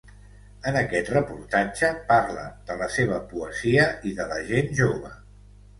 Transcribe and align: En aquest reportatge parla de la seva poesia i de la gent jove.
En 0.69 0.77
aquest 0.79 1.11
reportatge 1.15 1.91
parla 2.09 2.47
de 2.71 2.81
la 2.83 2.91
seva 2.97 3.21
poesia 3.35 3.87
i 4.13 4.17
de 4.23 4.31
la 4.35 4.45
gent 4.53 4.77
jove. 4.83 5.19